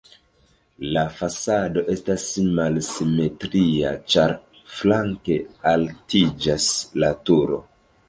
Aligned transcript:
La 0.95 1.01
fasado 1.17 1.83
estas 1.97 2.25
malsimetria, 2.61 3.93
ĉar 4.15 4.35
flanke 4.79 5.41
altiĝas 5.77 6.75
la 7.05 7.17
turo. 7.31 7.67